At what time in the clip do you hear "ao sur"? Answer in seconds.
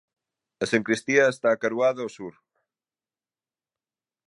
2.03-2.33